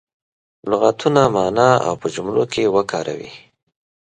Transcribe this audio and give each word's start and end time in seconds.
لغتونه 0.69 1.21
معنا 1.35 1.69
او 1.87 1.93
په 2.01 2.07
جملو 2.15 2.43
کې 2.53 2.73
وکاروي. 2.75 3.31